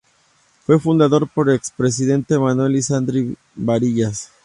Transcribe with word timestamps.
Fue 0.65 0.79
fundado 0.79 1.27
por 1.27 1.47
el 1.47 1.55
expresidente 1.57 2.39
Manuel 2.39 2.71
Lisandro 2.73 3.19
Barillas. 3.53 4.31